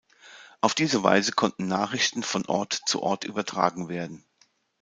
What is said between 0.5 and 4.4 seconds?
Auf diese Weise konnten Nachrichten von Ort zu Ort übertragen werden.